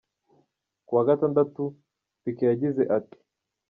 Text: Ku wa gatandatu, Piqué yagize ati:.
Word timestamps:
Ku 0.85 0.91
wa 0.97 1.03
gatandatu, 1.09 1.63
Piqué 2.21 2.43
yagize 2.51 2.83
ati:. 2.97 3.17